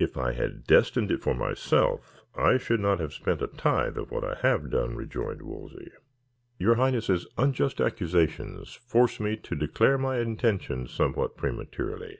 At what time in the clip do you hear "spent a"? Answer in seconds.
3.12-3.46